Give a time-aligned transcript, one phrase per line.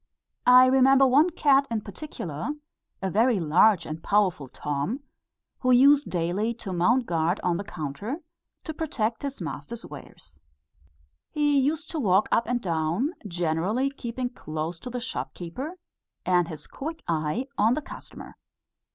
[0.47, 2.53] I remember one cat in particular,
[3.03, 5.01] a very large and powerful Tom,
[5.59, 8.21] who used daily to mount guard on the counter,
[8.63, 10.39] to protect his master's wares.
[11.29, 15.77] He used to walk up and down, generally keeping close to the shopkeeper,
[16.25, 18.37] and his quick eye on the customer.